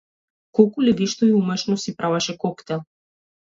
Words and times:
Колку 0.55 0.79
ли 0.85 0.93
вешто 0.99 1.23
и 1.27 1.31
умешно 1.41 1.77
си 1.77 1.95
правеше 1.95 2.37
коктел! 2.37 2.81